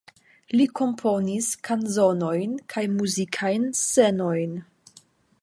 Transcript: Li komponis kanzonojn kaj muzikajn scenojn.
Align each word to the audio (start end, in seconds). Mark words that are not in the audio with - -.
Li 0.59 0.65
komponis 0.77 1.49
kanzonojn 1.67 2.57
kaj 2.75 2.85
muzikajn 2.95 3.71
scenojn. 3.83 4.59